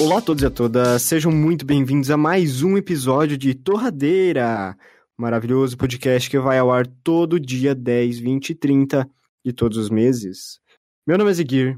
[0.00, 4.78] Olá a todos e a todas, sejam muito bem-vindos a mais um episódio de Torradeira,
[5.16, 9.10] maravilhoso podcast que vai ao ar todo dia 10, 20 e 30
[9.44, 10.60] de todos os meses.
[11.04, 11.76] Meu nome é Ziguir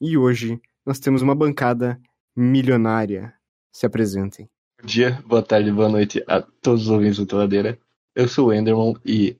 [0.00, 2.00] e hoje nós temos uma bancada
[2.36, 3.32] milionária.
[3.72, 4.50] Se apresentem.
[4.80, 7.78] Bom dia, boa tarde, boa noite a todos os ouvintes do Torradeira.
[8.16, 9.36] Eu sou o Enderman e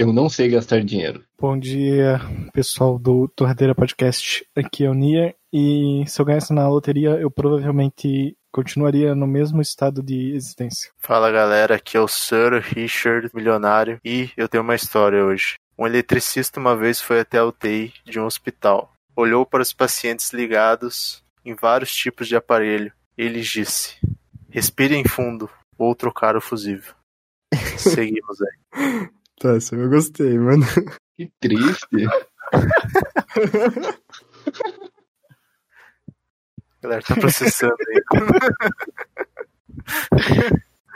[0.00, 1.22] eu não sei gastar dinheiro.
[1.38, 2.18] Bom dia,
[2.54, 4.46] pessoal do Torradeira Podcast.
[4.56, 9.60] Aqui é o Nia e se eu ganhasse na loteria, eu provavelmente continuaria no mesmo
[9.60, 10.90] estado de existência.
[10.96, 15.56] Fala galera, aqui é o Sir Richard, milionário, e eu tenho uma história hoje.
[15.78, 18.94] Um eletricista uma vez foi até a UTI de um hospital.
[19.14, 22.90] Olhou para os pacientes ligados em vários tipos de aparelho.
[23.18, 23.96] E ele disse:
[24.48, 26.94] Respirem fundo, ou trocar o fusível.
[27.76, 29.10] Seguimos aí.
[29.40, 30.62] Tá, essa eu gostei, mano.
[31.16, 32.06] Que triste.
[36.76, 38.02] A galera tá processando aí.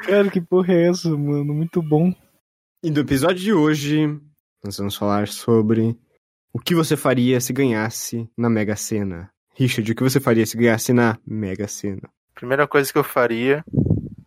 [0.05, 1.55] Cara, que porra é essa, mano?
[1.55, 2.15] Muito bom.
[2.83, 4.07] E no episódio de hoje,
[4.63, 5.99] nós vamos falar sobre
[6.53, 9.31] o que você faria se ganhasse na Mega Sena.
[9.55, 12.11] Richard, o que você faria se ganhasse na Mega Sena?
[12.35, 13.65] Primeira coisa que eu faria,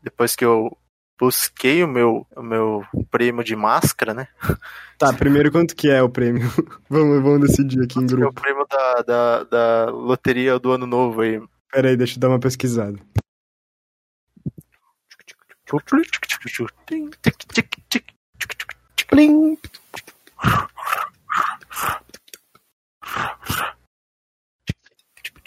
[0.02, 0.76] depois que eu
[1.20, 4.28] busquei o meu, o meu prêmio de máscara, né?
[4.98, 6.42] Tá, primeiro quanto que é o prêmio?
[6.90, 8.42] vamos, vamos decidir aqui em É o grupo.
[8.42, 11.42] prêmio da, da, da loteria do ano novo aí.
[11.72, 12.98] Pera aí, deixa eu dar uma pesquisada.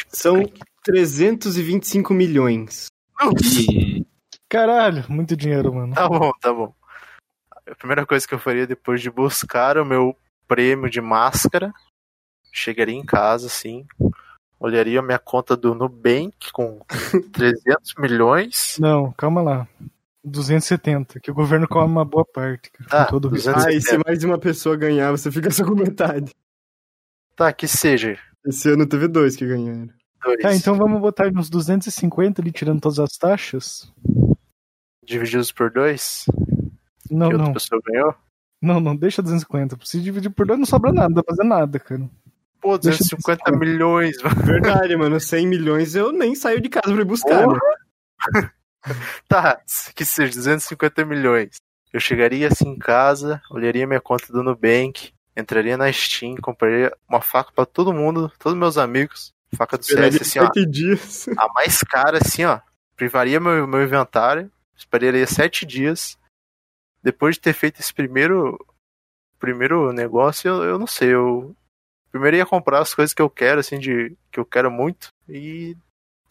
[0.08, 0.34] São
[0.84, 2.86] 325 milhões.
[3.42, 3.89] E
[4.51, 5.95] Caralho, muito dinheiro, mano.
[5.95, 6.75] Tá bom, tá bom.
[7.67, 10.17] A primeira coisa que eu faria depois de buscar o meu
[10.48, 11.73] prêmio de máscara,
[12.53, 13.87] chegaria em casa, assim,
[14.59, 16.81] olharia a minha conta do Nubank com
[17.33, 18.77] 300 milhões.
[18.81, 19.69] Não, calma lá.
[20.25, 22.91] 270, que o governo come uma boa parte, cara.
[22.91, 23.56] Tá, com todo 270.
[23.56, 23.87] respeito.
[23.87, 26.34] Ah, e se mais de uma pessoa ganhar, você fica só com metade.
[27.37, 28.19] Tá, que seja.
[28.44, 29.89] Esse ano teve dois que ganharam.
[30.25, 33.91] Dois Tá, então vamos botar nos 250 ali, tirando todas as taxas?
[35.05, 36.25] Divididos por dois,
[37.11, 37.53] Não, que outra não.
[37.53, 38.15] pessoa ganhou.
[38.62, 39.78] Não, não, deixa 250.
[39.84, 42.09] Se dividir por dois, não sobra nada, não dá pra fazer nada, cara.
[42.61, 43.56] Pô, Deixa 250 250.
[43.59, 44.43] milhões, mano.
[44.44, 45.19] Verdade, mano.
[45.19, 47.47] 100 milhões eu nem saio de casa pra ir buscar.
[47.47, 47.59] Né?
[49.28, 49.60] Tá,
[49.94, 51.56] que seja 250 milhões.
[51.93, 57.21] Eu chegaria assim em casa, olharia minha conta do Nubank, entraria na Steam, compraria uma
[57.21, 59.33] faca pra todo mundo, todos meus amigos.
[59.55, 60.47] Faca do CS, assim, ó.
[60.47, 61.28] 7 dias.
[61.37, 62.59] A mais cara, assim, ó.
[62.97, 66.18] Privaria meu, meu inventário, esperaria sete dias.
[67.02, 68.58] Depois de ter feito esse primeiro
[69.38, 71.56] primeiro negócio, eu, eu não sei, eu
[72.10, 75.74] primeiro ia comprar as coisas que eu quero, assim, de que eu quero muito e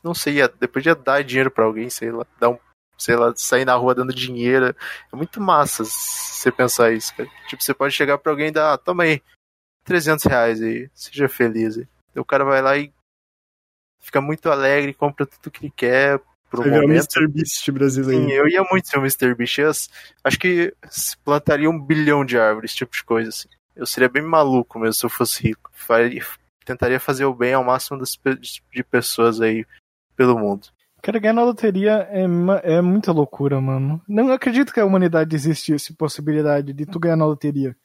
[0.04, 2.60] não sei, ia, depois ia dar dinheiro pra alguém, sei lá, dar um,
[2.98, 4.76] sei lá, sair na rua dando dinheiro.
[5.12, 7.30] É muito massa você pensar isso, cara.
[7.48, 9.24] Tipo, você pode chegar pra alguém e dar, ah, toma aí,
[9.86, 11.78] 300 reais aí, seja feliz.
[11.80, 12.94] Aí o cara vai lá e
[14.00, 17.18] fica muito alegre, compra tudo que ele quer pro Você o momento.
[17.18, 17.28] Mr.
[17.28, 18.24] Beast brasileiro.
[18.24, 19.36] Sim, eu ia muito ser o Mr.
[19.36, 19.58] Beast.
[19.60, 19.72] Eu,
[20.24, 23.30] acho que se plantaria um bilhão de árvores, esse tipo de coisa.
[23.30, 23.48] Assim.
[23.76, 25.70] Eu seria bem maluco mesmo se eu fosse rico.
[25.74, 26.24] Faria-
[26.66, 28.18] tentaria fazer o bem ao máximo das,
[28.72, 29.66] de pessoas aí
[30.16, 30.68] pelo mundo.
[31.02, 32.26] Cara, ganhar na loteria é,
[32.64, 34.02] é muita loucura, mano.
[34.08, 37.76] Não acredito que a humanidade existe essa possibilidade de tu ganhar na loteria.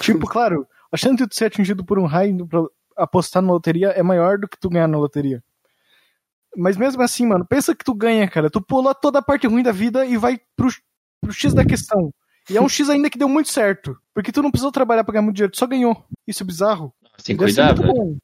[0.00, 2.62] Tipo, claro, a chance de tu ser atingido por um raio pra
[2.96, 5.42] apostar na loteria é maior do que tu ganhar na loteria.
[6.56, 8.50] Mas mesmo assim, mano, pensa que tu ganha, cara.
[8.50, 10.68] Tu pula toda a parte ruim da vida e vai pro,
[11.20, 12.12] pro X da questão.
[12.50, 13.96] E é um X ainda que deu muito certo.
[14.14, 16.04] Porque tu não precisou trabalhar pra ganhar muito dinheiro, tu só ganhou.
[16.26, 16.92] Isso é bizarro.
[17.18, 17.94] sem Deve ser cuidar, muito velho.
[17.94, 18.16] bom.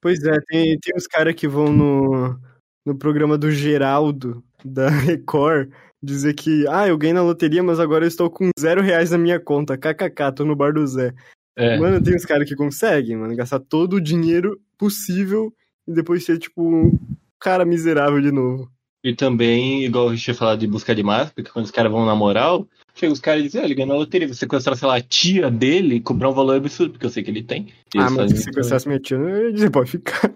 [0.00, 2.38] Pois é, tem, tem uns caras que vão no,
[2.86, 5.70] no programa do Geraldo, da Record,
[6.02, 9.18] dizer que, ah, eu ganhei na loteria, mas agora eu estou com zero reais na
[9.18, 9.76] minha conta.
[9.76, 11.14] KKK, tô no bar do Zé.
[11.54, 11.78] É.
[11.78, 15.52] Mano, tem uns caras que conseguem, mano, gastar todo o dinheiro possível
[15.86, 16.98] e depois ser, tipo, um
[17.40, 18.70] cara miserável de novo.
[19.02, 21.90] E também, igual a gente tinha falado de buscar de máscara, porque quando os caras
[21.90, 24.28] vão na moral, chega os caras e dizem, ah, ele ganhou na loteria.
[24.28, 27.22] Você sequestrar, sei lá, a tia dele e cobrar um valor absurdo, porque eu sei
[27.22, 27.68] que ele tem.
[27.96, 30.30] Ah, mas se sequestrasse minha tia, eu ia dizer, pode ficar.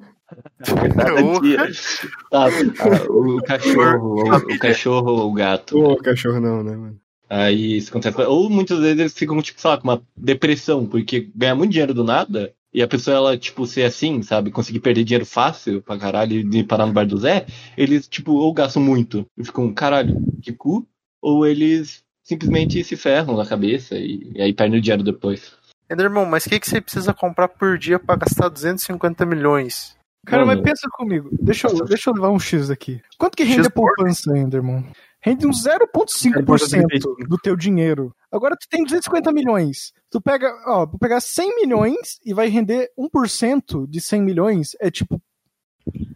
[2.32, 2.48] Ah, ah,
[3.10, 5.78] o cachorro, o, o cachorro ou o gato.
[5.78, 6.98] Ô, cachorro não, né, mano?
[7.28, 8.20] Aí isso acontece.
[8.22, 11.92] Ou muitas vezes eles ficam, tipo, sei lá, com uma depressão, porque ganhar muito dinheiro
[11.92, 15.96] do nada, e a pessoa, ela, tipo, ser assim, sabe, conseguir perder dinheiro fácil pra
[15.96, 20.16] caralho e parar no bar do Zé, eles, tipo, ou gastam muito e ficam, caralho,
[20.42, 20.84] que cu,
[21.22, 25.52] ou eles simplesmente se ferram na cabeça e, e aí perdem o dinheiro depois.
[25.88, 29.96] Enderman, mas o que, que você precisa comprar por dia pra gastar 250 milhões?
[30.26, 30.60] Cara, Mano.
[30.60, 31.28] mas pensa comigo.
[31.40, 33.00] Deixa eu, deixa eu levar um X aqui.
[33.18, 34.86] Quanto que rende X a poupança, Enderman?
[35.20, 38.14] Rende uns 0,5% do teu dinheiro.
[38.32, 39.92] Agora tu tem 250 milhões.
[40.14, 44.76] Tu pega, ó, pegar 100 milhões e vai render 1% de 100 milhões.
[44.78, 45.20] É tipo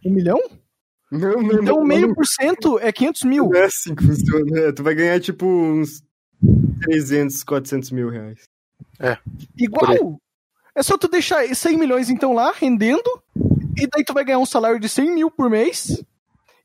[0.05, 0.39] um milhão?
[1.11, 3.53] Não, não, Então meio por cento é 500 mil.
[3.53, 4.57] É assim que funciona.
[4.57, 6.01] É, tu vai ganhar tipo uns
[6.83, 8.43] 300, 400 mil reais.
[9.57, 10.17] Igual.
[10.73, 13.21] É só tu deixar 100 milhões então lá, rendendo,
[13.75, 16.01] e daí tu vai ganhar um salário de 100 mil por mês,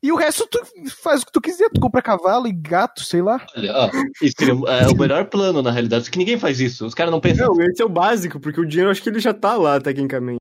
[0.05, 0.59] e o resto tu
[1.01, 1.67] faz o que tu quiser.
[1.71, 3.43] Tu compra cavalo e gato, sei lá.
[3.57, 3.89] Olha, ó,
[4.21, 6.85] isso seria é o melhor plano, na realidade, só que ninguém faz isso.
[6.85, 7.47] Os caras não pensam.
[7.47, 9.81] Não, esse é o básico, porque o dinheiro eu acho que ele já tá lá,
[9.81, 10.37] tecnicamente.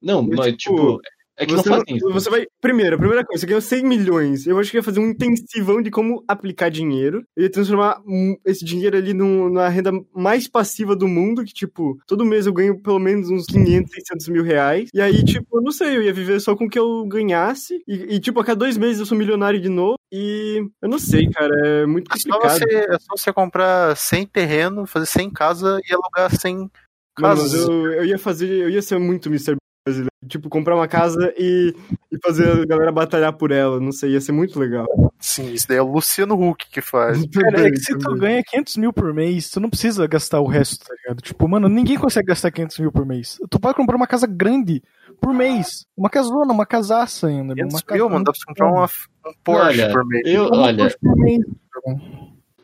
[0.00, 1.00] Não, mas tipo, tipo,
[1.36, 2.10] é que você, não fazem isso.
[2.10, 2.46] você vai.
[2.60, 4.46] Primeiro, a primeira coisa, você ganhou 100 milhões.
[4.46, 7.24] Eu acho que ia fazer um intensivão de como aplicar dinheiro.
[7.36, 8.00] Eu ia transformar
[8.44, 12.52] esse dinheiro ali num- na renda mais passiva do mundo, que, tipo, todo mês eu
[12.52, 14.88] ganho pelo menos uns 500, 600 mil reais.
[14.92, 17.82] E aí, tipo, eu não sei, eu ia viver só com o que eu ganhasse.
[17.88, 19.96] E, e, tipo, a cada dois meses eu sou milionário de novo.
[20.12, 22.58] E eu não sei, cara, é muito É só, complicado.
[22.58, 26.70] você, é só você comprar 100 terreno, fazer 100 casa e alugar 100 Mano,
[27.18, 27.68] mas casas.
[27.68, 29.56] eu, eu ia fazer, eu ia ser muito Mr.
[29.84, 30.10] brasileiro.
[30.28, 31.74] Tipo, comprar uma casa e,
[32.10, 33.80] e fazer a galera batalhar por ela.
[33.80, 34.86] Não sei, ia ser muito legal.
[35.18, 37.24] Sim, isso daí é o Luciano Huck que faz.
[37.32, 40.46] Cara, é que se tu ganha 500 mil por mês, tu não precisa gastar o
[40.46, 41.20] resto, tá ligado?
[41.20, 43.38] Tipo, mano, ninguém consegue gastar 500 mil por mês.
[43.50, 44.82] Tu pode comprar uma casa grande
[45.20, 45.84] por mês.
[45.96, 47.54] Uma casona, uma casaça ainda.
[47.54, 50.22] 500 uma mil, mano, dá pra você comprar uma, um Porsche Olha, por mês.
[50.26, 51.40] Eu, Uma olha, Porsche por mês.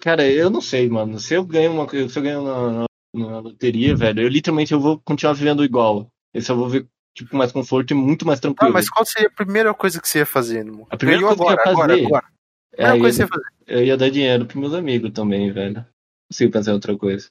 [0.01, 1.19] cara, eu não sei, mano.
[1.19, 4.79] Se eu ganho uma se eu ganho na, na- na loteria, velho, eu literalmente eu
[4.79, 6.09] vou continuar vivendo igual.
[6.33, 8.73] Esse eu vou ver, tipo, mais conforto e muito mais Ah, tranquilo.
[8.73, 10.87] mas qual seria a primeira coisa que você ia fazer, irmão?
[10.91, 12.27] A primeira coisa que eu ia agora, fazer- agora, agora.
[12.27, 12.31] A
[12.73, 13.41] É, primeira eu, coisa que você
[13.73, 15.75] ia, eu ia dar dinheiro pros meus amigos também, velho.
[15.77, 15.87] Não
[16.31, 17.29] consigo pensar em outra coisa.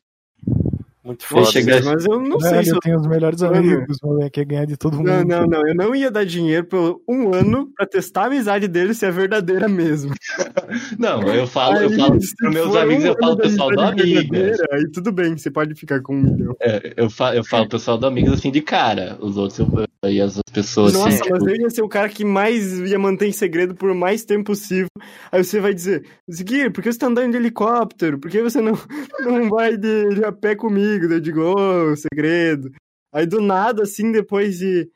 [1.07, 1.45] Muito foda.
[1.45, 4.65] chegar- Mas eu não sei se eu eu tenho os melhores amigos, moleque, é ganhar
[4.65, 5.07] de todo mundo.
[5.07, 5.67] Não, não, não.
[5.67, 9.11] Eu não ia dar dinheiro por um ano pra testar a amizade dele se é
[9.11, 10.13] verdadeira mesmo.
[10.99, 13.79] Não, eu falo, eu Aí, falo se pros meus amigos, um eu falo pessoal do
[13.81, 14.35] amigo.
[14.71, 16.55] Aí tudo bem, você pode ficar com um milhão.
[16.61, 19.17] É, eu, falo, eu falo pessoal do amigos assim de cara.
[19.21, 21.29] Os outros, eu, aí as pessoas Nossa, assim.
[21.29, 24.25] mas tipo, eu ia ser o cara que mais ia manter em segredo por mais
[24.25, 24.89] tempo possível.
[25.31, 28.19] Aí você vai dizer, Ziguir, por que você tá andando de helicóptero?
[28.19, 28.73] Por que você não,
[29.21, 31.05] não vai de, de a pé comigo?
[31.05, 32.71] Eu digo, ô, segredo.
[33.13, 34.89] Aí do nada, assim, depois de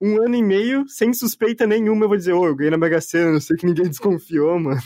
[0.00, 3.00] um ano e meio, sem suspeita nenhuma, eu vou dizer, ô, eu ganhei na Mega
[3.00, 4.80] Sena, eu sei que ninguém desconfiou, mano.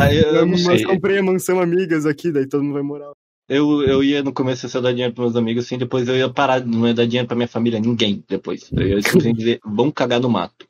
[0.00, 0.84] aí eu, não mas sei.
[0.84, 3.12] comprei a mansão amigas aqui, daí todo mundo vai morar.
[3.48, 6.28] Eu, eu ia no começo só dar dinheiro pros meus amigos, assim, depois eu ia
[6.28, 8.70] parar, não ia dar dinheiro pra minha família, ninguém depois.
[8.72, 10.66] Eu ia simplesmente dizer, vão cagar no mato.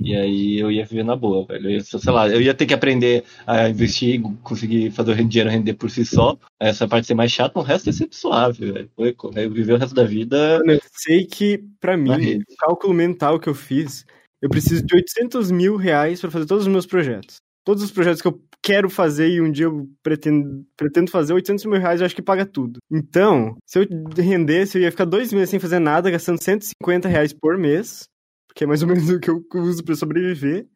[0.00, 1.66] E aí eu ia viver na boa, velho.
[1.66, 5.50] Eu ia, sei lá, eu ia ter que aprender a investir, conseguir fazer o dinheiro
[5.50, 6.36] render por si só.
[6.60, 8.90] Essa parte ser mais chata, o resto ia ser suave, velho.
[8.96, 10.58] Eu viver o resto da vida.
[10.58, 14.04] Mano, eu sei que, pra mim, o cálculo mental que eu fiz,
[14.40, 17.36] eu preciso de 800 mil reais pra fazer todos os meus projetos.
[17.64, 21.64] Todos os projetos que eu quero fazer e um dia eu pretendo, pretendo fazer, 800
[21.66, 22.78] mil reais eu acho que paga tudo.
[22.90, 23.86] Então, se eu
[24.16, 28.08] rendesse, eu ia ficar dois meses sem fazer nada, gastando 150 reais por mês,
[28.46, 30.66] porque é mais ou menos o que eu uso pra sobreviver.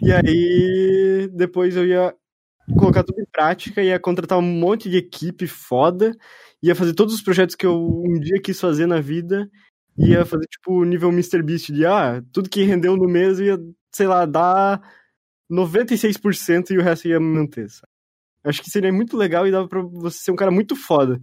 [0.00, 2.14] E aí, depois eu ia
[2.78, 6.16] colocar tudo em prática, ia contratar um monte de equipe foda,
[6.62, 9.48] ia fazer todos os projetos que eu um dia quis fazer na vida,
[9.98, 11.42] ia fazer tipo nível Mr.
[11.42, 13.58] Beast de ah, tudo que rendeu no mês ia,
[13.92, 14.80] sei lá, dar
[15.52, 17.68] 96% e o resto ia manter.
[17.70, 17.88] Sabe?
[18.44, 21.20] Acho que seria muito legal e dava pra você ser um cara muito foda.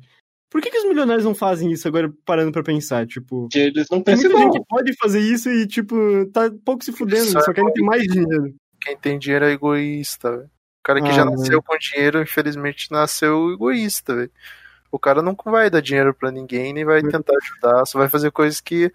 [0.52, 3.06] Por que, que os milionários não fazem isso agora parando pra pensar?
[3.06, 5.96] Tipo, que Eles não tem pensam muita gente que pode fazer isso e, tipo,
[6.34, 8.56] tá pouco se fudendo, Isso é só querem ter mais dinheiro.
[8.82, 10.46] Quem tem dinheiro é egoísta, velho.
[10.48, 11.38] O cara que Ah, já velho.
[11.38, 14.32] nasceu com dinheiro, infelizmente, nasceu egoísta, velho.
[14.92, 18.32] O cara não vai dar dinheiro pra ninguém, nem vai tentar ajudar, só vai fazer
[18.32, 18.92] coisas que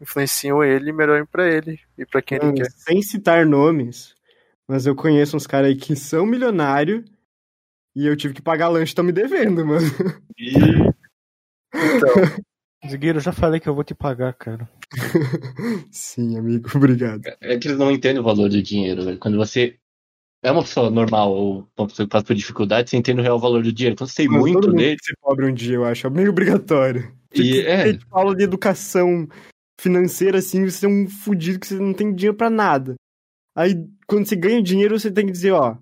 [0.00, 2.70] influenciam ele e melhorem pra ele e pra quem ele Mano, quer.
[2.72, 4.14] sem citar nomes,
[4.68, 7.04] mas eu conheço uns caras aí que são milionários
[7.96, 9.86] e eu tive que pagar lanche, estão me devendo, mano.
[10.36, 10.52] E
[11.74, 14.68] Então, Zigueiro, eu já falei que eu vou te pagar, cara.
[15.90, 17.22] Sim, amigo, obrigado.
[17.40, 19.18] é que eles não entendem o valor do dinheiro, velho.
[19.18, 19.76] Quando você
[20.42, 23.38] é uma pessoa normal ou uma pessoa que passa por dificuldade, você entende o real
[23.38, 23.96] valor do dinheiro.
[23.96, 24.88] Quando você tem Mas muito todo mundo dele.
[24.90, 27.12] tem que ser pobre um dia, eu acho, é meio obrigatório.
[27.34, 27.98] E, que é.
[28.10, 29.28] aula de educação
[29.80, 32.94] financeira, assim, você é um fudido que você não tem dinheiro pra nada.
[33.56, 33.74] Aí,
[34.08, 35.76] quando você ganha dinheiro, você tem que dizer, ó,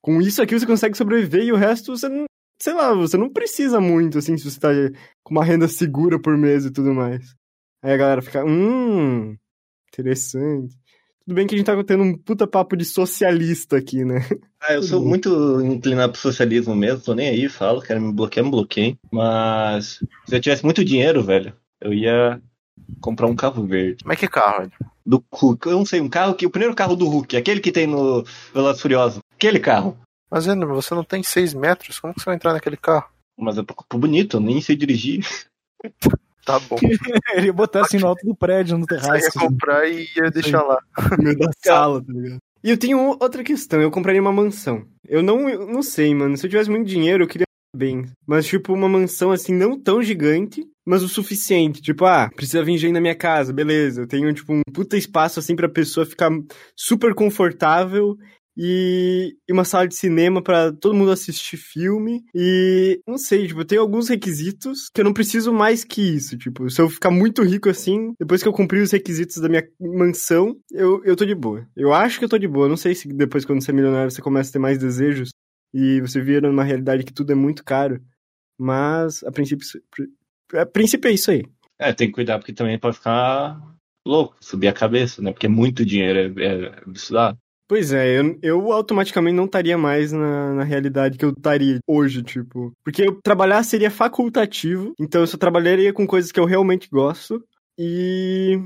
[0.00, 2.24] com isso aqui você consegue sobreviver e o resto você não,
[2.60, 4.68] sei lá, você não precisa muito, assim, se você tá
[5.22, 7.34] com uma renda segura por mês e tudo mais.
[7.82, 9.36] Aí a galera fica, hum,
[9.88, 10.74] interessante.
[11.24, 14.26] Tudo bem que a gente tá tendo um puta papo de socialista aqui, né?
[14.60, 18.44] Ah, eu sou muito inclinado pro socialismo mesmo, tô nem aí, falo, quero me bloquear,
[18.44, 18.96] me bloqueio.
[19.12, 22.40] Mas se eu tivesse muito dinheiro, velho, eu ia
[23.00, 24.02] comprar um carro verde.
[24.04, 24.70] Mas que carro?
[25.04, 25.66] Do Hulk.
[25.66, 26.46] Eu não sei, um carro que.
[26.46, 28.24] O primeiro carro do Hulk, aquele que tem no
[28.54, 29.20] Velozes e Furiosos.
[29.34, 29.96] Aquele carro.
[30.30, 33.06] Mas, Ender, você não tem 6 metros, como que você vai entrar naquele carro?
[33.38, 35.26] Mas é pouco bonito, eu nem sei dirigir.
[36.44, 36.76] Tá bom.
[37.34, 39.26] Ele ia botar assim no alto do prédio, no Você ia terraço.
[39.28, 39.38] assim.
[39.38, 40.76] comprar e ia deixar lá.
[41.16, 42.38] no meio da sala, tá ligado?
[42.64, 44.84] E eu tenho outra questão, eu compraria uma mansão.
[45.08, 46.36] Eu não, eu não sei, mano.
[46.36, 47.46] Se eu tivesse muito dinheiro, eu queria
[47.76, 48.06] bem.
[48.26, 51.80] Mas, tipo, uma mansão assim, não tão gigante, mas o suficiente.
[51.80, 54.02] Tipo, ah, precisa vir gente na minha casa, beleza.
[54.02, 56.30] Eu tenho, tipo, um puta espaço assim pra pessoa ficar
[56.76, 58.16] super confortável.
[58.56, 62.22] E, uma sala de cinema pra todo mundo assistir filme.
[62.34, 66.36] E não sei, tipo, tenho alguns requisitos que eu não preciso mais que isso.
[66.36, 69.66] Tipo, se eu ficar muito rico assim, depois que eu cumprir os requisitos da minha
[69.80, 71.66] mansão, eu, eu tô de boa.
[71.74, 72.68] Eu acho que eu tô de boa.
[72.68, 75.30] Não sei se depois, quando você é milionário, você começa a ter mais desejos
[75.72, 78.00] e você vira numa realidade que tudo é muito caro.
[78.58, 79.66] Mas, a princípio,
[80.54, 81.44] a princípio é isso aí.
[81.78, 83.60] É, tem que cuidar porque também pode ficar
[84.06, 85.32] louco, subir a cabeça, né?
[85.32, 87.38] Porque é muito dinheiro, é, é absurdo.
[87.68, 92.22] Pois é, eu, eu automaticamente não estaria mais na, na realidade que eu estaria hoje,
[92.22, 92.70] tipo.
[92.84, 97.42] Porque eu trabalhar seria facultativo, então eu só trabalharia com coisas que eu realmente gosto.
[97.78, 98.58] E.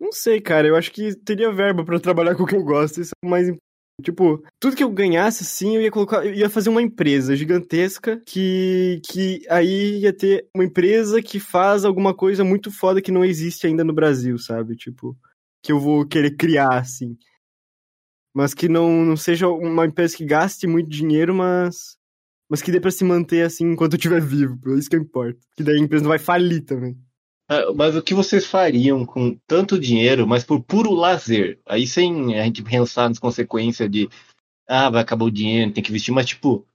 [0.00, 3.00] Não sei, cara, eu acho que teria verba pra trabalhar com o que eu gosto,
[3.00, 3.65] isso é o mais importante.
[4.02, 6.24] Tipo, tudo que eu ganhasse, assim, eu ia colocar.
[6.24, 9.00] Eu ia fazer uma empresa gigantesca que.
[9.10, 13.66] que aí ia ter uma empresa que faz alguma coisa muito foda que não existe
[13.66, 14.76] ainda no Brasil, sabe?
[14.76, 15.16] Tipo,
[15.62, 17.16] que eu vou querer criar, assim
[18.36, 21.96] mas que não, não seja uma empresa que gaste muito dinheiro, mas
[22.50, 25.40] mas que dê pra se manter assim enquanto eu estiver vivo, é isso que importa.
[25.56, 26.94] Que daí a empresa não vai falir também.
[27.48, 31.58] Ah, Mas o que vocês fariam com tanto dinheiro, mas por puro lazer?
[31.66, 34.08] Aí sem a gente pensar nas consequências de
[34.68, 36.66] ah, vai acabar o dinheiro, tem que investir, mas tipo,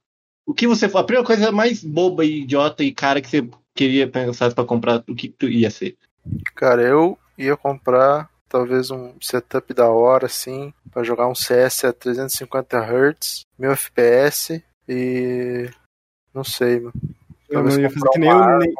[0.46, 4.08] o que você a primeira coisa mais boba e idiota e cara que você queria
[4.08, 5.96] pensar pra comprar, o que tu ia ser?
[6.54, 11.92] Cara, eu ia comprar talvez um setup da hora, assim, pra jogar um CS a
[11.92, 15.70] 350 Hz, 1000 FPS e.
[16.34, 16.92] Não sei, mano.
[17.48, 18.74] Eu ia fazer que nem Ney...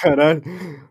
[0.00, 0.42] Caralho,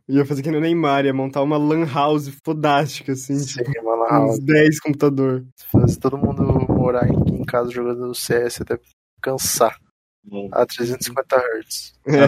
[0.08, 3.64] eu ia fazer que nem o Neymar, ia montar uma lan house fodástica, assim, Sim,
[3.64, 5.46] tipo, mano, com uns 10 computador.
[5.72, 8.78] fazer todo mundo morar em, em casa jogando CS até
[9.22, 9.76] cansar
[10.52, 11.94] a 350 Hz.
[12.06, 12.28] É.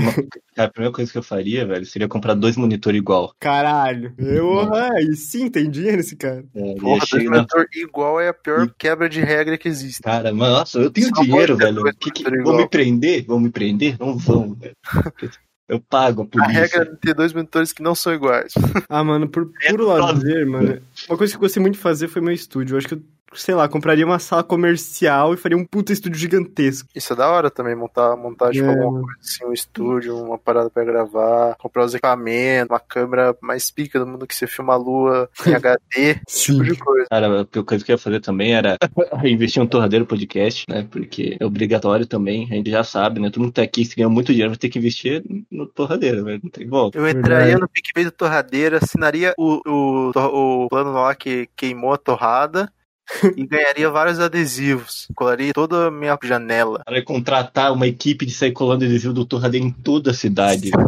[0.56, 3.34] Cara, a primeira coisa que eu faria, velho, seria comprar dois monitores igual.
[3.40, 6.44] Caralho, eu, aí sim, tem dinheiro esse cara.
[6.56, 10.02] É, Porra, dois monitor igual é a pior quebra de regra que existe.
[10.02, 11.84] Cara, mano, nossa, eu tenho Só dinheiro, velho.
[12.00, 13.26] Que que- vão me prender?
[13.26, 13.98] Vão me prender?
[14.00, 14.76] Não vão, velho.
[15.68, 16.52] Eu pago a A polícia.
[16.62, 18.54] regra é ter dois monitores que não são iguais.
[18.90, 20.82] Ah, mano, por É puro só- lazer, mano.
[21.08, 22.74] Uma coisa que eu gostei muito de fazer foi meu estúdio.
[22.74, 23.02] Eu acho que eu,
[23.34, 26.90] sei lá, compraria uma sala comercial e faria um puta estúdio gigantesco.
[26.96, 30.38] Isso é da hora também, montar, montar tipo, É, alguma coisa assim, um estúdio, uma
[30.38, 34.74] parada pra gravar, comprar os equipamentos, uma câmera mais pica do mundo que você filma
[34.74, 36.54] a lua em HD, Sim.
[36.54, 37.08] tipo de coisa.
[37.10, 38.78] Cara, a coisa que eu ia fazer também era
[39.24, 40.88] investir em um torradeiro podcast, né?
[40.90, 43.30] Porque é obrigatório também, a gente já sabe, né?
[43.30, 46.42] Todo mundo tá aqui, se ganha muito dinheiro, vai ter que investir no torradeiro, velho.
[46.44, 46.98] Não tem volta.
[46.98, 51.98] Eu entraria no PicPay do Torradeira, assinaria o, o, o plano lá que queimou a
[51.98, 52.72] torrada
[53.36, 55.08] e ganharia vários adesivos.
[55.16, 56.82] Colaria toda a minha janela.
[56.86, 60.72] Cara, ia contratar uma equipe de sair colando adesivo do torradeiro em toda a cidade.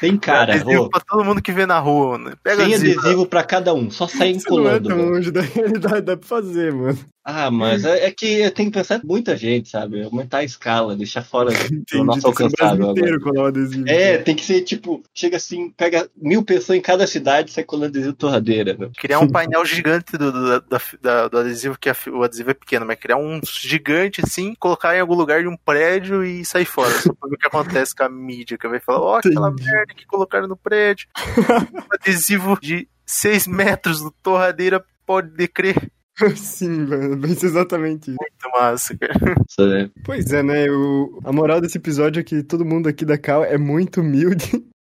[0.00, 0.90] Tem cara, adesivo ô.
[0.90, 2.32] pra todo mundo que vê na rua, né?
[2.42, 3.00] Pega Tem adesivo.
[3.00, 4.88] adesivo pra cada um, só sair Isso não é colando.
[4.90, 6.98] tão longe da realidade, dá pra fazer, mano.
[7.28, 10.00] Ah, mas é, é que tem que pensar muita gente, sabe?
[10.04, 13.42] Aumentar a escala, deixar fora do Entendi, nosso tem que ser o alcançável inteiro colar
[13.42, 13.88] o adesivo.
[13.88, 17.64] É, tem que ser tipo, chega assim, pega mil pessoas em cada cidade e sai
[17.64, 18.74] colando adesivo torradeira.
[18.74, 18.92] velho.
[18.96, 22.54] Criar um painel gigante do, do, da- da- do adesivo, que a o adesivo é
[22.54, 26.64] pequeno, mas criar um gigante assim, colocar em algum lugar de um prédio e sair
[26.64, 26.90] fora.
[27.00, 29.68] Só pra ver o que acontece com a mídia, que vai falar, ó, aquela Entendi.
[29.68, 31.08] merda que colocaram no prédio.
[31.74, 35.90] um adesivo de 6 metros do torradeira, pode decrer.
[36.36, 38.16] Sim, mano, pensa exatamente isso.
[38.18, 39.34] Muito massa, cara.
[39.48, 39.90] Isso, né?
[40.04, 40.70] Pois é, né?
[40.70, 41.20] O...
[41.24, 44.50] A moral desse episódio é que todo mundo aqui da Cal é muito humilde.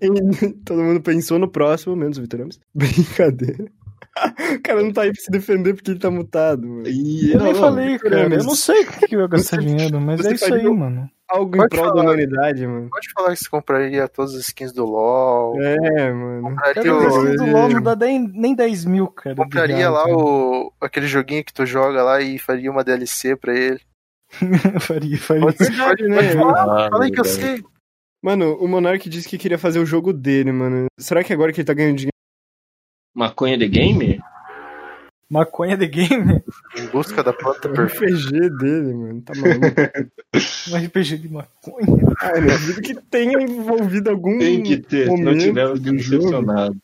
[0.00, 2.48] E todo mundo pensou no próximo, menos o Vitor.
[2.74, 3.70] Brincadeira.
[4.58, 6.86] O cara não tá aí pra se defender porque ele tá mutado, mano.
[6.88, 8.22] E Eu nem Não, falei, cara.
[8.24, 10.54] Ramos, Eu não sei o que que eu ia gastar dinheiro, mas você é isso
[10.54, 11.10] aí, um- mano.
[11.30, 12.02] Algo em Pode prol da falar.
[12.04, 12.90] humanidade, mano.
[12.90, 15.54] Pode falar que você compraria todas as skins do LoL.
[15.62, 16.42] É, mano.
[16.42, 19.34] Compraria, Cara, o- do LOL não dá nem, nem 10 mil, cara.
[19.34, 20.14] compraria lá cara.
[20.14, 23.80] o, aquele joguinho que tu joga lá e faria uma DLC pra ele.
[24.80, 25.42] faria, faria.
[25.42, 26.16] Pode Verdade, pode, né?
[26.16, 26.86] pode falar.
[26.86, 27.64] Ah, Fala aí que eu sei.
[28.22, 30.86] Mano, o Monark disse que queria fazer o jogo dele, mano.
[31.00, 32.11] Será que agora que ele tá ganhando dinheiro?
[33.14, 34.20] Maconha de game?
[35.28, 36.42] Maconha de game?
[36.76, 38.14] Em busca da planta O perfeita.
[38.14, 40.12] RPG dele, mano, tá maluco.
[40.70, 41.86] Um RPG de maconha.
[42.20, 46.76] Ah, eu duvido que tenha envolvido algum Tem que ter, se não tiver, decepcionado.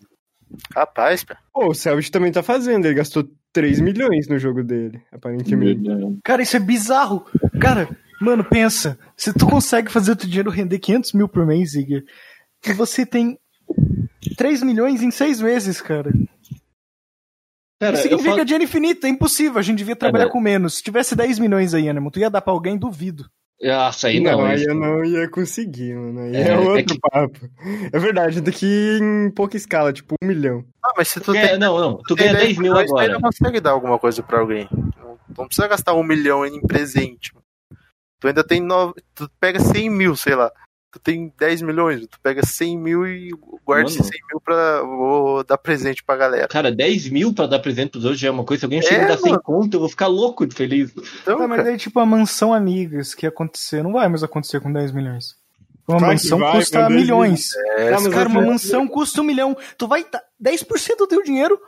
[0.75, 1.35] Rapaz, pô.
[1.53, 5.83] Pô, o Selbit também tá fazendo, ele gastou 3 milhões no jogo dele, aparentemente.
[6.25, 7.25] Cara, isso é bizarro.
[7.61, 7.89] Cara,
[8.21, 8.99] mano, pensa.
[9.17, 12.03] Se tu consegue fazer o teu dinheiro render 500 mil por mês, Igor,
[12.67, 13.39] e você tem
[14.37, 16.11] 3 milhões em 6 meses, cara.
[17.81, 18.45] Cara, Isso significa falo...
[18.45, 19.59] dinheiro infinito, é impossível.
[19.59, 20.75] A gente devia trabalhar Cara, com menos.
[20.75, 22.77] Se tivesse 10 milhões aí, Anemo, tu ia dar pra alguém?
[22.77, 23.31] Duvido.
[23.61, 24.45] Nossa, aí não.
[24.45, 26.21] aí isso- eu não ia conseguir, mano.
[26.21, 27.39] Aí É, é, é outro que- papo.
[27.93, 30.65] É verdade, daqui em pouca escala, tipo um milhão.
[30.85, 31.59] Ah, mas se tu É, tem.
[31.59, 31.99] não, não.
[31.99, 33.07] Tu tem ganha 10 mil milhões, tu agora.
[33.15, 34.69] ainda consegue dar alguma coisa pra alguém.
[34.73, 37.33] Não, não precisa gastar um milhão em presente.
[38.21, 38.95] Tu ainda tem nove.
[39.15, 40.53] Tu pega 100 mil, sei lá.
[40.91, 43.31] Tu tem 10 milhões, tu pega 100 mil e
[43.65, 44.11] guarda esses Mano.
[44.11, 46.49] 100 mil pra vou dar presente pra galera.
[46.49, 48.61] Cara, 10 mil pra dar presente pros outros já é uma coisa.
[48.61, 49.43] Se alguém chega É, e dá 100 mano.
[49.43, 50.91] conto, eu vou ficar louco de feliz.
[51.23, 54.23] Então, Tá, mas cara, daí, tipo, a mansão amigas que ia acontecer, não vai mais
[54.23, 55.37] acontecer com 10 milhões.
[55.87, 57.51] Uma que mansão vai, custa milhões.
[57.77, 59.55] é, Ah, mas Cara, uma eu- mansão custa um milhão.
[59.77, 61.59] Tu vai dar 10% do teu dinheiro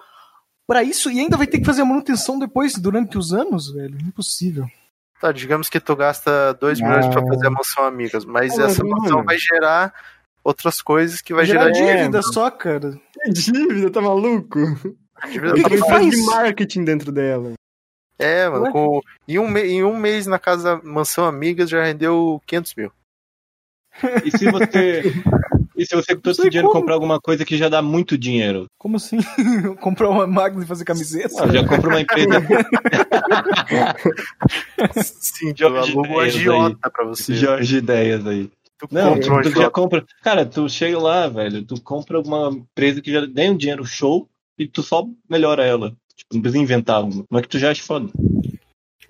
[0.67, 3.99] pra isso e ainda vai ter que fazer a manutenção depois, durante os anos, velho.
[4.07, 4.67] Impossível.
[5.21, 8.83] Tá, digamos que tu gasta 2 milhões pra fazer a mansão amigas, mas Ah, essa
[8.83, 8.97] mano.
[9.03, 9.93] mansão vai gerar
[10.43, 11.99] outras coisas que vai Gerar gerar dinheiro.
[11.99, 12.99] dívida só, cara.
[13.25, 14.59] Que dívida, tá maluco?
[15.31, 16.11] Dívida que pra que faz?
[16.11, 17.53] de marketing dentro dela.
[18.19, 18.71] É, mano, Ué?
[18.73, 22.93] com- em, um me- em um mês na casa Mansão Amigas já rendeu 500 mil.
[24.25, 25.03] E se você.
[25.81, 26.81] e se você com todo esse dinheiro como.
[26.81, 28.67] comprar alguma coisa que já dá muito dinheiro?
[28.77, 29.17] Como assim?
[29.81, 31.43] Comprar uma máquina e fazer camiseta?
[31.43, 32.29] Ah, já compra uma empresa.
[35.03, 37.35] Sim, tu Jorge um Ideias agiota pra você.
[37.35, 38.51] Jorge Ideias aí.
[38.79, 40.05] Tu Não, compra um tu já compra.
[40.23, 44.29] Cara, tu chega lá, velho, tu compra uma empresa que já ganha um dinheiro show
[44.59, 45.97] e tu só melhora ela.
[46.15, 47.25] Tipo, não precisa inventar uma.
[47.31, 48.11] Mas que tu já acha foda.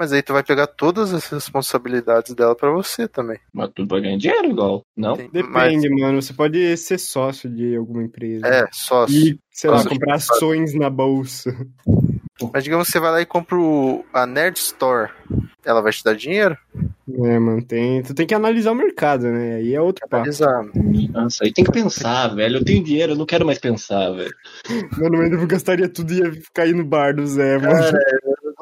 [0.00, 3.38] Mas aí tu vai pegar todas as responsabilidades dela pra você também.
[3.52, 4.82] Mas tu vai ganhar dinheiro igual.
[4.96, 5.14] Não?
[5.14, 6.22] Depende, mano.
[6.22, 8.40] Você pode ser sócio de alguma empresa.
[8.40, 9.14] Mas, é, sócio.
[9.14, 9.90] E, sei lá, Sócio.
[9.90, 11.54] comprar ações na bolsa.
[12.50, 15.10] Mas digamos que você vai lá e compra o, a Nerd Store.
[15.62, 16.56] Ela vai te dar dinheiro?
[16.74, 19.56] É, mano, tem, tu tem que analisar o mercado, né?
[19.56, 20.22] Aí é outro papo.
[20.22, 20.64] Analisar.
[21.12, 22.56] Nossa, aí tem que pensar, velho.
[22.56, 24.34] Eu tenho dinheiro, eu não quero mais pensar, velho.
[24.96, 27.98] Mano, mas eu gastaria tudo e ia cair no bar do Zé, mano.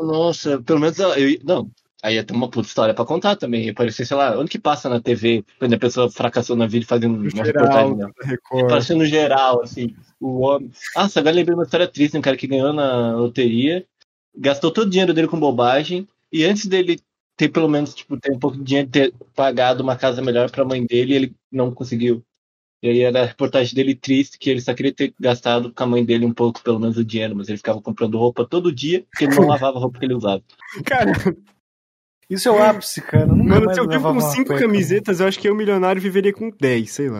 [0.00, 1.10] Nossa, pelo menos eu.
[1.44, 1.70] não.
[2.00, 3.64] Aí ia ter uma puta história pra contar também.
[3.66, 6.86] Ia parecer, sei lá, onde que passa na TV, quando a pessoa fracassou na vida
[6.86, 8.68] fazendo uma Geral, reportagem Record.
[8.68, 9.96] Passando geral, assim.
[10.20, 10.70] O homem.
[10.94, 13.84] Nossa, agora lembrei uma história triste um cara que ganhou na loteria,
[14.36, 17.00] gastou todo o dinheiro dele com bobagem, e antes dele
[17.36, 20.64] ter pelo menos, tipo, ter um pouco de dinheiro, ter pagado uma casa melhor pra
[20.64, 22.22] mãe dele, ele não conseguiu.
[22.82, 25.86] E aí era a reportagem dele triste, que ele só queria ter gastado com a
[25.86, 29.04] mãe dele um pouco, pelo menos, o dinheiro, mas ele ficava comprando roupa todo dia,
[29.10, 30.42] porque ele não lavava a roupa que ele usava.
[30.84, 31.12] Cara,
[32.30, 33.26] Isso é o ápice, cara.
[33.26, 34.62] Nunca mano, se eu vivo com cinco cueca.
[34.62, 37.18] camisetas, eu acho que eu, milionário, viveria com 10, sei lá.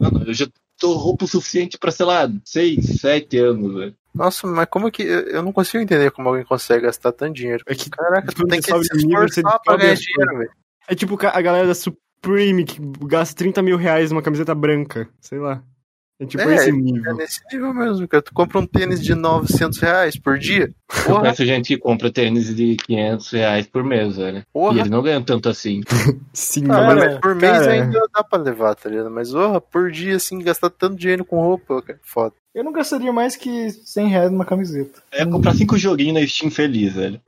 [0.00, 3.94] Mano, eu já tô roupa o suficiente pra, sei lá, seis, sete anos, velho.
[4.14, 5.02] Nossa, mas como que.
[5.02, 7.62] Eu não consigo entender como alguém consegue gastar tanto dinheiro.
[7.66, 10.50] É que Caraca, tu tem que se esforçar pra ganhar dinheiro, velho.
[10.88, 11.74] é tipo a galera da
[12.24, 15.62] Supreme que gasta 30 mil reais numa camiseta branca, sei lá.
[16.18, 17.14] É tipo É, esse É nível.
[17.14, 18.22] nesse nível mesmo, cara.
[18.22, 20.72] Tu compra um tênis de 900 reais por dia.
[20.98, 24.38] Eu Porra, conheço gente que compra tênis de 500 reais por mês, velho.
[24.38, 24.78] E porra.
[24.78, 25.82] eles não ganham tanto assim.
[26.32, 27.70] Sim, Ah, mas por mês cara.
[27.72, 29.10] ainda dá pra levar, tá ligado?
[29.10, 32.34] Mas, porra, por dia, assim, gastar tanto dinheiro com roupa, cara, foda.
[32.54, 35.02] Eu não gastaria mais que 100 reais numa camiseta.
[35.12, 37.20] É comprar cinco joguinhos na Steam feliz, velho.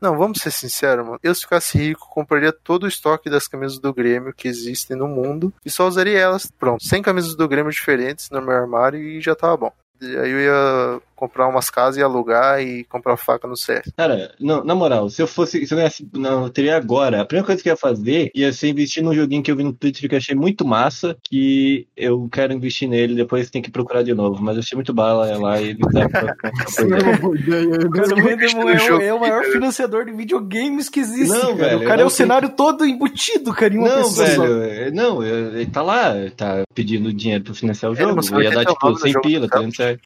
[0.00, 1.18] Não, vamos ser sinceros, mano.
[1.22, 5.08] Eu, se ficasse rico, compraria todo o estoque das camisas do Grêmio que existem no
[5.08, 6.50] mundo e só usaria elas.
[6.58, 9.72] Pronto, 100 camisas do Grêmio diferentes no meu armário e já tava bom.
[10.00, 13.92] E aí eu ia comprar umas casas e alugar e comprar faca no CS.
[13.96, 17.44] Cara, não, na moral, se eu fosse, se eu ganhasse na loteria agora, a primeira
[17.44, 20.08] coisa que eu ia fazer ia ser investir num joguinho que eu vi no Twitter
[20.08, 24.14] que eu achei muito massa, que eu quero investir nele, depois tem que procurar de
[24.14, 26.34] novo, mas eu achei muito bala lá e ele dá pra
[26.78, 31.68] não é é, o- é maior financiador de videogames que existe, Não, cara.
[31.70, 34.42] velho, o cara não é o cenário todo embutido, cara, em uma Não, pessoa só.
[34.42, 38.20] velho, é- não, eu- ele tá lá, tá pedindo dinheiro pra financiar o jogo.
[38.22, 40.02] vai ia dar, tipo, nome no 100 jogo pila, tá dando certo.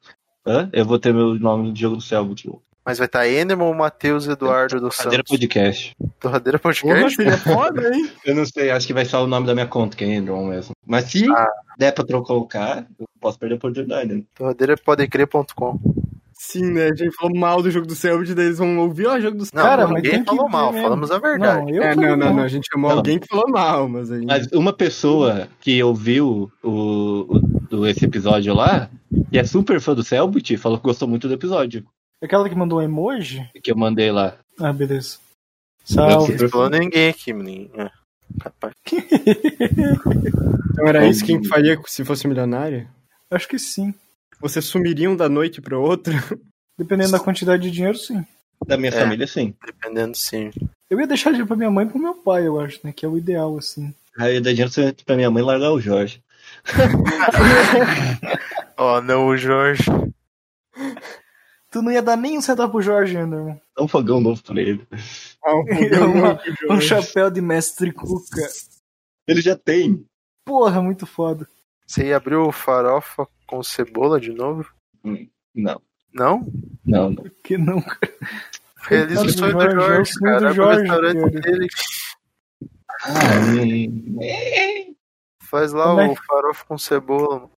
[0.47, 0.69] Hã?
[0.73, 4.27] Eu vou ter meu nome no jogo do céu, tipo, Mas vai estar Enderman, Matheus
[4.27, 5.31] Eduardo Cadeira Santos.
[5.31, 5.95] Podcast.
[6.19, 7.15] Torradeira Porra, Podcast?
[7.17, 8.11] seria foda, hein?
[8.27, 10.47] Eu não sei, acho que vai ser o nome da minha conta, que é Andron
[10.49, 10.73] mesmo.
[10.85, 11.47] Mas se Ah.
[11.79, 14.13] der pra trocar o cara, eu posso perder a oportunidade.
[14.13, 14.23] né?
[14.35, 15.79] Torradeirapodecrer.com.
[16.53, 16.85] Sim, né?
[16.89, 19.45] A gente falou mal do jogo do Selbit, daí eles vão ouvir, ó, jogo do
[19.55, 20.83] Não, Cara, ninguém que falou mal, mesmo.
[20.85, 21.63] falamos a verdade.
[21.63, 22.35] Não, eu É, não, não, mal.
[22.37, 22.43] não.
[22.43, 22.99] A gente chamou Não.
[22.99, 24.25] alguém que falou mal, mas aí.
[24.27, 26.69] Mas uma pessoa que ouviu o,
[27.29, 27.39] o-
[27.71, 28.91] do- esse episódio lá,
[29.31, 31.85] e é super fã do Selbit, falou que gostou muito do episódio.
[32.23, 33.49] Aquela que mandou um emoji?
[33.63, 34.35] Que eu mandei lá.
[34.61, 35.17] Ah, beleza.
[35.91, 36.37] Não, Salve.
[36.37, 37.71] que- Não falou ninguém aqui, menino.
[37.77, 37.91] É,
[38.41, 38.75] capaz.
[40.73, 42.89] Então era isso quem faria se fosse milionário?
[43.31, 43.95] Acho que sim.
[44.43, 46.13] Vocês sumiriam da noite pra outra?
[46.77, 48.25] Dependendo da quantidade de dinheiro, sim.
[48.67, 49.01] Da minha É.
[49.01, 49.55] família, sim.
[49.65, 50.51] Dependendo, sim.
[50.91, 52.93] Eu ia deixar dinheiro pra minha mãe e pro meu pai, eu acho, né?
[52.93, 53.95] Que é o ideal, assim.
[54.19, 54.73] Aí eu dei dinheiro
[55.07, 56.23] pra minha mãe largar o Jorge.
[58.77, 59.85] Ó, não, o Jorge.
[61.71, 63.59] Tu não ia dar nem um centavo pro Jorge, Anderson.
[63.77, 64.87] Dá um fogão novo pra ele.
[65.45, 66.45] Ah, um Uma- fogão
[66.77, 68.47] Um chapéu de mestre Cuca.
[69.27, 70.05] Ele já tem.
[70.45, 71.47] Porra, muito foda.
[71.87, 74.67] Você ia abrir o farofa com cebola de novo?
[75.05, 75.19] Não,
[75.55, 75.81] Não?
[76.85, 77.15] não, não.
[77.15, 78.13] Por que não, cara?
[78.89, 80.41] Realiza o sonho do Jorge, Jorge, é cara.
[80.41, 81.41] do Abre o restaurante cara.
[81.41, 81.67] dele.
[83.05, 83.09] Ah,
[83.89, 84.95] hum,
[85.43, 87.35] Faz lá Como é o farofa com cebola.
[87.37, 87.51] mano.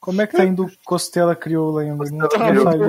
[0.00, 2.04] Como é que tá indo Costela Crioula ainda?
[2.10, 2.86] Não Costela não Crioula.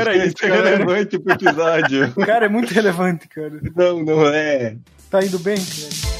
[0.00, 0.70] era isso, é galera.
[0.76, 2.14] relevante pro episódio.
[2.26, 3.60] Cara, é muito relevante, cara.
[3.74, 4.76] Não, não é.
[5.10, 6.19] Tá indo bem, cara?